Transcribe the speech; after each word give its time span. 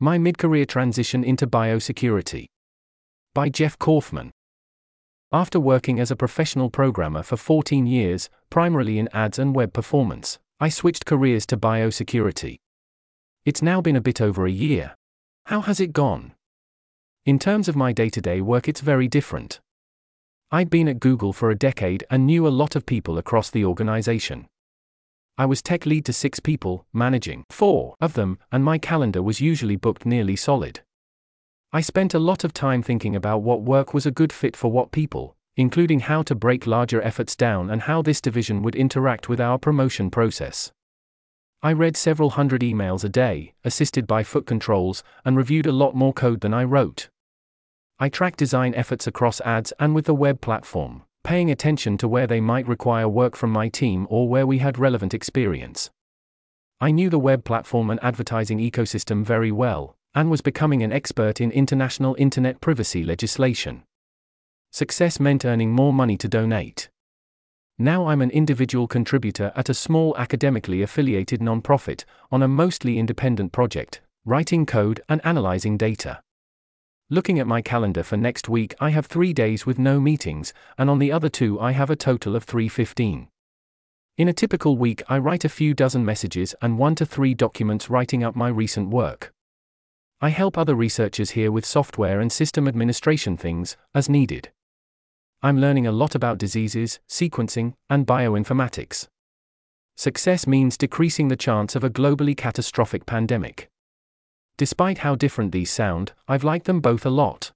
My 0.00 0.16
Mid 0.16 0.38
Career 0.38 0.64
Transition 0.64 1.24
into 1.24 1.44
Biosecurity. 1.44 2.46
By 3.34 3.48
Jeff 3.48 3.76
Kaufman. 3.80 4.30
After 5.32 5.58
working 5.58 5.98
as 5.98 6.12
a 6.12 6.16
professional 6.16 6.70
programmer 6.70 7.24
for 7.24 7.36
14 7.36 7.84
years, 7.84 8.30
primarily 8.48 9.00
in 9.00 9.08
ads 9.12 9.40
and 9.40 9.56
web 9.56 9.72
performance, 9.72 10.38
I 10.60 10.68
switched 10.68 11.04
careers 11.04 11.46
to 11.46 11.56
biosecurity. 11.56 12.58
It's 13.44 13.60
now 13.60 13.80
been 13.80 13.96
a 13.96 14.00
bit 14.00 14.20
over 14.20 14.46
a 14.46 14.52
year. 14.52 14.94
How 15.46 15.62
has 15.62 15.80
it 15.80 15.92
gone? 15.92 16.32
In 17.26 17.40
terms 17.40 17.66
of 17.66 17.74
my 17.74 17.92
day 17.92 18.08
to 18.08 18.20
day 18.20 18.40
work, 18.40 18.68
it's 18.68 18.80
very 18.80 19.08
different. 19.08 19.58
I'd 20.52 20.70
been 20.70 20.86
at 20.86 21.00
Google 21.00 21.32
for 21.32 21.50
a 21.50 21.58
decade 21.58 22.04
and 22.08 22.24
knew 22.24 22.46
a 22.46 22.54
lot 22.62 22.76
of 22.76 22.86
people 22.86 23.18
across 23.18 23.50
the 23.50 23.64
organization. 23.64 24.46
I 25.40 25.46
was 25.46 25.62
tech 25.62 25.86
lead 25.86 26.04
to 26.06 26.12
six 26.12 26.40
people, 26.40 26.84
managing 26.92 27.44
four 27.48 27.94
of 28.00 28.14
them, 28.14 28.38
and 28.50 28.64
my 28.64 28.76
calendar 28.76 29.22
was 29.22 29.40
usually 29.40 29.76
booked 29.76 30.04
nearly 30.04 30.34
solid. 30.34 30.80
I 31.72 31.80
spent 31.80 32.12
a 32.12 32.18
lot 32.18 32.42
of 32.42 32.52
time 32.52 32.82
thinking 32.82 33.14
about 33.14 33.42
what 33.42 33.62
work 33.62 33.94
was 33.94 34.04
a 34.04 34.10
good 34.10 34.32
fit 34.32 34.56
for 34.56 34.72
what 34.72 34.90
people, 34.90 35.36
including 35.56 36.00
how 36.00 36.22
to 36.24 36.34
break 36.34 36.66
larger 36.66 37.00
efforts 37.02 37.36
down 37.36 37.70
and 37.70 37.82
how 37.82 38.02
this 38.02 38.20
division 38.20 38.62
would 38.62 38.74
interact 38.74 39.28
with 39.28 39.40
our 39.40 39.58
promotion 39.58 40.10
process. 40.10 40.72
I 41.62 41.72
read 41.72 41.96
several 41.96 42.30
hundred 42.30 42.62
emails 42.62 43.04
a 43.04 43.08
day, 43.08 43.54
assisted 43.62 44.08
by 44.08 44.24
foot 44.24 44.44
controls, 44.44 45.04
and 45.24 45.36
reviewed 45.36 45.66
a 45.66 45.72
lot 45.72 45.94
more 45.94 46.12
code 46.12 46.40
than 46.40 46.52
I 46.52 46.64
wrote. 46.64 47.10
I 48.00 48.08
tracked 48.08 48.40
design 48.40 48.74
efforts 48.74 49.06
across 49.06 49.40
ads 49.42 49.72
and 49.78 49.94
with 49.94 50.06
the 50.06 50.14
web 50.14 50.40
platform, 50.40 51.04
paying 51.28 51.50
attention 51.50 51.98
to 51.98 52.08
where 52.08 52.26
they 52.26 52.40
might 52.40 52.66
require 52.66 53.06
work 53.06 53.36
from 53.36 53.50
my 53.50 53.68
team 53.68 54.06
or 54.08 54.26
where 54.26 54.46
we 54.46 54.56
had 54.60 54.78
relevant 54.78 55.12
experience. 55.12 55.90
I 56.80 56.90
knew 56.90 57.10
the 57.10 57.18
web 57.18 57.44
platform 57.44 57.90
and 57.90 58.02
advertising 58.02 58.60
ecosystem 58.60 59.26
very 59.26 59.52
well, 59.52 59.94
and 60.14 60.30
was 60.30 60.40
becoming 60.40 60.82
an 60.82 60.90
expert 60.90 61.38
in 61.38 61.50
international 61.50 62.16
internet 62.18 62.62
privacy 62.62 63.04
legislation. 63.04 63.82
Success 64.72 65.20
meant 65.20 65.44
earning 65.44 65.70
more 65.70 65.92
money 65.92 66.16
to 66.16 66.28
donate. 66.28 66.88
Now 67.78 68.06
I'm 68.06 68.22
an 68.22 68.30
individual 68.30 68.88
contributor 68.88 69.52
at 69.54 69.68
a 69.68 69.74
small 69.74 70.16
academically 70.16 70.80
affiliated 70.80 71.40
nonprofit 71.40 72.06
on 72.32 72.42
a 72.42 72.48
mostly 72.48 72.98
independent 72.98 73.52
project, 73.52 74.00
writing 74.24 74.64
code 74.64 75.02
and 75.10 75.20
analyzing 75.26 75.76
data. 75.76 76.22
Looking 77.10 77.38
at 77.38 77.46
my 77.46 77.62
calendar 77.62 78.02
for 78.02 78.18
next 78.18 78.50
week, 78.50 78.74
I 78.80 78.90
have 78.90 79.06
three 79.06 79.32
days 79.32 79.64
with 79.64 79.78
no 79.78 79.98
meetings, 79.98 80.52
and 80.76 80.90
on 80.90 80.98
the 80.98 81.10
other 81.10 81.30
two, 81.30 81.58
I 81.58 81.72
have 81.72 81.88
a 81.88 81.96
total 81.96 82.36
of 82.36 82.44
315. 82.44 83.28
In 84.18 84.28
a 84.28 84.34
typical 84.34 84.76
week, 84.76 85.02
I 85.08 85.16
write 85.16 85.42
a 85.42 85.48
few 85.48 85.72
dozen 85.72 86.04
messages 86.04 86.54
and 86.60 86.76
one 86.76 86.94
to 86.96 87.06
three 87.06 87.32
documents 87.32 87.88
writing 87.88 88.22
up 88.22 88.36
my 88.36 88.48
recent 88.48 88.90
work. 88.90 89.32
I 90.20 90.28
help 90.28 90.58
other 90.58 90.74
researchers 90.74 91.30
here 91.30 91.50
with 91.50 91.64
software 91.64 92.20
and 92.20 92.30
system 92.30 92.68
administration 92.68 93.38
things, 93.38 93.78
as 93.94 94.10
needed. 94.10 94.50
I'm 95.40 95.58
learning 95.58 95.86
a 95.86 95.92
lot 95.92 96.14
about 96.14 96.36
diseases, 96.36 97.00
sequencing, 97.08 97.72
and 97.88 98.06
bioinformatics. 98.06 99.08
Success 99.96 100.46
means 100.46 100.76
decreasing 100.76 101.28
the 101.28 101.36
chance 101.36 101.74
of 101.74 101.84
a 101.84 101.90
globally 101.90 102.36
catastrophic 102.36 103.06
pandemic. 103.06 103.70
Despite 104.58 104.98
how 104.98 105.14
different 105.14 105.52
these 105.52 105.70
sound, 105.70 106.12
I've 106.26 106.44
liked 106.44 106.66
them 106.66 106.80
both 106.80 107.06
a 107.06 107.10
lot. 107.10 107.52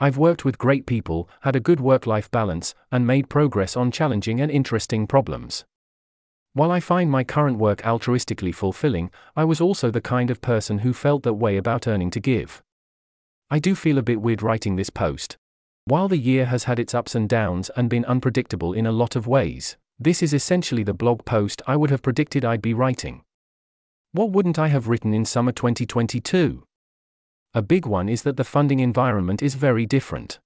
I've 0.00 0.16
worked 0.16 0.46
with 0.46 0.58
great 0.58 0.86
people, 0.86 1.28
had 1.42 1.54
a 1.54 1.60
good 1.60 1.78
work 1.78 2.06
life 2.06 2.30
balance, 2.30 2.74
and 2.90 3.06
made 3.06 3.28
progress 3.28 3.76
on 3.76 3.90
challenging 3.90 4.40
and 4.40 4.50
interesting 4.50 5.06
problems. 5.06 5.64
While 6.54 6.70
I 6.70 6.80
find 6.80 7.10
my 7.10 7.22
current 7.22 7.58
work 7.58 7.82
altruistically 7.82 8.54
fulfilling, 8.54 9.10
I 9.36 9.44
was 9.44 9.60
also 9.60 9.90
the 9.90 10.00
kind 10.00 10.30
of 10.30 10.40
person 10.40 10.78
who 10.78 10.94
felt 10.94 11.22
that 11.24 11.34
way 11.34 11.58
about 11.58 11.86
earning 11.86 12.10
to 12.12 12.20
give. 12.20 12.62
I 13.50 13.58
do 13.58 13.74
feel 13.74 13.98
a 13.98 14.02
bit 14.02 14.22
weird 14.22 14.42
writing 14.42 14.76
this 14.76 14.88
post. 14.88 15.36
While 15.84 16.08
the 16.08 16.16
year 16.16 16.46
has 16.46 16.64
had 16.64 16.78
its 16.78 16.94
ups 16.94 17.14
and 17.14 17.28
downs 17.28 17.70
and 17.76 17.90
been 17.90 18.06
unpredictable 18.06 18.72
in 18.72 18.86
a 18.86 18.92
lot 18.92 19.16
of 19.16 19.26
ways, 19.26 19.76
this 19.98 20.22
is 20.22 20.32
essentially 20.32 20.82
the 20.82 20.94
blog 20.94 21.26
post 21.26 21.60
I 21.66 21.76
would 21.76 21.90
have 21.90 22.00
predicted 22.00 22.42
I'd 22.42 22.62
be 22.62 22.72
writing. 22.72 23.22
What 24.16 24.30
wouldn't 24.30 24.58
I 24.58 24.68
have 24.68 24.88
written 24.88 25.12
in 25.12 25.26
summer 25.26 25.52
2022? 25.52 26.64
A 27.52 27.60
big 27.60 27.84
one 27.84 28.08
is 28.08 28.22
that 28.22 28.38
the 28.38 28.44
funding 28.44 28.80
environment 28.80 29.42
is 29.42 29.56
very 29.56 29.84
different. 29.84 30.40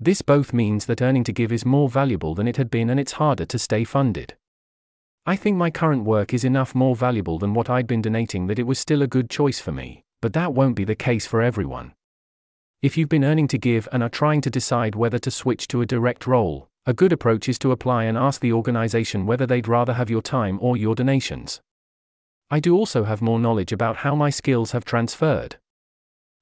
This 0.00 0.22
both 0.22 0.54
means 0.54 0.86
that 0.86 1.02
earning 1.02 1.22
to 1.24 1.32
give 1.34 1.52
is 1.52 1.66
more 1.66 1.90
valuable 1.90 2.34
than 2.34 2.48
it 2.48 2.56
had 2.56 2.70
been 2.70 2.88
and 2.88 2.98
it's 2.98 3.20
harder 3.20 3.44
to 3.44 3.58
stay 3.58 3.84
funded. 3.84 4.36
I 5.26 5.36
think 5.36 5.58
my 5.58 5.70
current 5.70 6.04
work 6.04 6.32
is 6.32 6.44
enough 6.44 6.74
more 6.74 6.96
valuable 6.96 7.38
than 7.38 7.52
what 7.52 7.68
I'd 7.68 7.86
been 7.86 8.00
donating 8.00 8.46
that 8.46 8.58
it 8.58 8.66
was 8.66 8.78
still 8.78 9.02
a 9.02 9.06
good 9.06 9.28
choice 9.28 9.60
for 9.60 9.70
me, 9.70 10.02
but 10.22 10.32
that 10.32 10.54
won't 10.54 10.74
be 10.74 10.84
the 10.84 10.94
case 10.94 11.26
for 11.26 11.42
everyone. 11.42 11.92
If 12.80 12.96
you've 12.96 13.10
been 13.10 13.22
earning 13.22 13.48
to 13.48 13.58
give 13.58 13.86
and 13.92 14.02
are 14.02 14.08
trying 14.08 14.40
to 14.40 14.50
decide 14.50 14.94
whether 14.94 15.18
to 15.18 15.30
switch 15.30 15.68
to 15.68 15.82
a 15.82 15.86
direct 15.86 16.26
role, 16.26 16.70
a 16.86 16.94
good 16.94 17.12
approach 17.12 17.50
is 17.50 17.58
to 17.58 17.70
apply 17.70 18.04
and 18.04 18.16
ask 18.16 18.40
the 18.40 18.54
organization 18.54 19.26
whether 19.26 19.44
they'd 19.44 19.68
rather 19.68 19.92
have 19.92 20.08
your 20.08 20.22
time 20.22 20.58
or 20.62 20.74
your 20.74 20.94
donations. 20.94 21.60
I 22.50 22.60
do 22.60 22.74
also 22.74 23.04
have 23.04 23.20
more 23.20 23.38
knowledge 23.38 23.72
about 23.72 23.96
how 23.98 24.14
my 24.14 24.30
skills 24.30 24.72
have 24.72 24.84
transferred. 24.84 25.56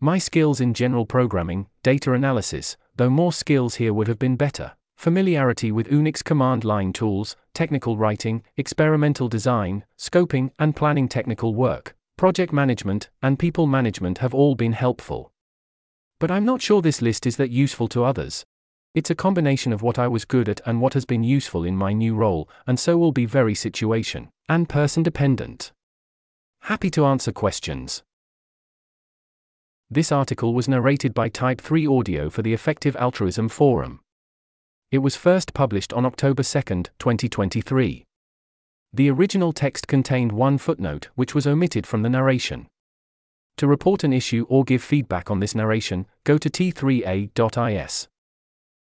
My 0.00 0.16
skills 0.16 0.58
in 0.58 0.72
general 0.72 1.04
programming, 1.04 1.66
data 1.82 2.14
analysis, 2.14 2.78
though 2.96 3.10
more 3.10 3.34
skills 3.34 3.74
here 3.74 3.92
would 3.92 4.08
have 4.08 4.18
been 4.18 4.36
better. 4.36 4.72
Familiarity 4.96 5.70
with 5.70 5.90
Unix 5.90 6.24
command 6.24 6.64
line 6.64 6.94
tools, 6.94 7.36
technical 7.52 7.98
writing, 7.98 8.42
experimental 8.56 9.28
design, 9.28 9.84
scoping 9.98 10.50
and 10.58 10.74
planning 10.74 11.06
technical 11.06 11.54
work, 11.54 11.94
project 12.16 12.50
management, 12.50 13.10
and 13.22 13.38
people 13.38 13.66
management 13.66 14.18
have 14.18 14.34
all 14.34 14.54
been 14.54 14.72
helpful. 14.72 15.32
But 16.18 16.30
I'm 16.30 16.46
not 16.46 16.62
sure 16.62 16.80
this 16.80 17.02
list 17.02 17.26
is 17.26 17.36
that 17.36 17.50
useful 17.50 17.88
to 17.88 18.04
others. 18.04 18.44
It's 18.94 19.10
a 19.10 19.14
combination 19.14 19.72
of 19.72 19.82
what 19.82 19.98
I 19.98 20.08
was 20.08 20.24
good 20.24 20.48
at 20.48 20.62
and 20.64 20.80
what 20.80 20.94
has 20.94 21.04
been 21.04 21.24
useful 21.24 21.62
in 21.64 21.76
my 21.76 21.92
new 21.92 22.14
role, 22.14 22.48
and 22.66 22.80
so 22.80 22.96
will 22.96 23.12
be 23.12 23.26
very 23.26 23.54
situation 23.54 24.30
and 24.48 24.66
person 24.66 25.02
dependent. 25.02 25.72
Happy 26.62 26.90
to 26.90 27.04
answer 27.04 27.32
questions. 27.32 28.02
This 29.90 30.12
article 30.12 30.54
was 30.54 30.68
narrated 30.68 31.14
by 31.14 31.28
Type 31.28 31.60
3 31.60 31.86
Audio 31.86 32.30
for 32.30 32.42
the 32.42 32.52
Effective 32.52 32.94
Altruism 32.96 33.48
Forum. 33.48 34.00
It 34.92 34.98
was 34.98 35.16
first 35.16 35.52
published 35.52 35.92
on 35.92 36.06
October 36.06 36.42
2, 36.42 36.60
2023. 36.98 38.04
The 38.92 39.10
original 39.10 39.52
text 39.52 39.88
contained 39.88 40.32
one 40.32 40.58
footnote, 40.58 41.08
which 41.14 41.34
was 41.34 41.46
omitted 41.46 41.86
from 41.86 42.02
the 42.02 42.10
narration. 42.10 42.68
To 43.56 43.66
report 43.66 44.04
an 44.04 44.12
issue 44.12 44.46
or 44.48 44.62
give 44.62 44.82
feedback 44.82 45.30
on 45.30 45.40
this 45.40 45.54
narration, 45.54 46.06
go 46.24 46.38
to 46.38 46.48
t3a.is. 46.48 48.08